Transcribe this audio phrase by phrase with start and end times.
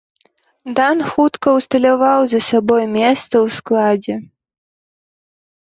[0.79, 4.15] Дан хутка ўсталяваў за сабой месца ў складзе.